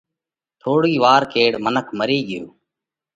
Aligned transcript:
ٿوڙِي 0.61 0.93
وار 1.03 1.21
ڪيڙ 1.33 1.51
منک 1.65 1.87
مري 1.99 2.19
ڳيو۔ 2.27 2.43